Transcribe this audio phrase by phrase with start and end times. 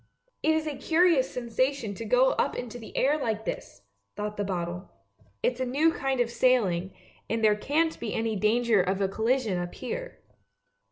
[0.41, 3.83] ""It is a curious sensation to go up into the air like this!"
[4.15, 4.89] thought the bottle."
[5.43, 6.91] It's a new kind of sailing,
[7.29, 10.17] and there can't be any danger of a collision up here!